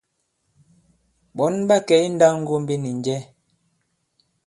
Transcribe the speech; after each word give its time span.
Ɓɔ̌n 1.35 1.53
ɓa 1.67 1.77
kɛ 1.87 1.95
i 2.05 2.07
nndāwŋgombi 2.13 2.75
nì 2.83 2.89
njɛ? 2.99 3.17